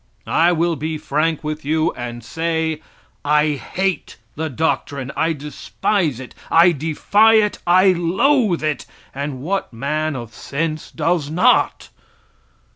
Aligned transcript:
I 0.25 0.51
will 0.51 0.75
be 0.75 0.97
frank 0.97 1.43
with 1.43 1.63
you 1.63 1.93
and 1.93 2.23
say, 2.23 2.81
I 3.23 3.49
hate 3.51 4.17
the 4.35 4.49
doctrine; 4.49 5.11
I 5.15 5.31
despise 5.33 6.19
it, 6.19 6.33
I 6.49 6.71
defy 6.71 7.35
it; 7.35 7.59
I 7.67 7.91
loathe 7.91 8.63
it 8.63 8.87
and 9.13 9.41
what 9.41 9.71
man 9.71 10.15
of 10.15 10.33
sense 10.33 10.89
does 10.89 11.29
not. 11.29 11.89